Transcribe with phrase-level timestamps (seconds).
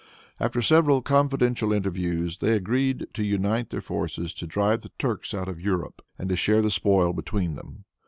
[0.39, 5.47] After several confidential interviews, they agreed to unite their forces to drive the Turks out
[5.47, 7.85] of Europe, and to share the spoil between them.